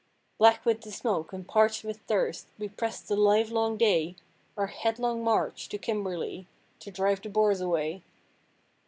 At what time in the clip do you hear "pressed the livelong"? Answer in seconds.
2.67-3.77